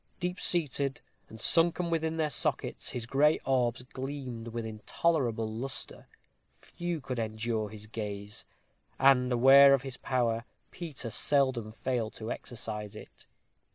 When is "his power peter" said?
9.83-11.11